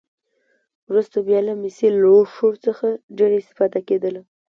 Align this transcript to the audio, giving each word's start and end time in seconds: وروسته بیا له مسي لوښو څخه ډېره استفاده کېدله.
وروسته 0.89 1.17
بیا 1.27 1.39
له 1.47 1.53
مسي 1.61 1.87
لوښو 2.01 2.47
څخه 2.65 2.85
ډېره 3.17 3.35
استفاده 3.41 3.79
کېدله. 3.87 4.21